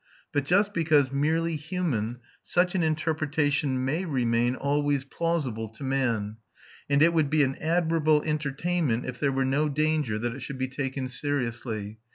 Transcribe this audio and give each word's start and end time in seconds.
But 0.31 0.45
just 0.45 0.73
because 0.73 1.11
merely 1.11 1.55
human, 1.55 2.21
such 2.41 2.73
an 2.73 2.81
interpretation 2.81 3.85
may 3.85 4.03
remain 4.03 4.55
always 4.55 5.05
plausible 5.05 5.69
to 5.69 5.83
man; 5.83 6.37
and 6.89 7.03
it 7.03 7.13
would 7.13 7.29
be 7.29 7.43
an 7.43 7.53
admirable 7.57 8.23
entertainment 8.23 9.05
if 9.05 9.19
there 9.19 9.31
were 9.31 9.45
no 9.45 9.69
danger 9.69 10.17
that 10.17 10.33
it 10.33 10.39
should 10.39 10.57
be 10.57 10.69
taken 10.69 11.07
seriously. 11.07 11.99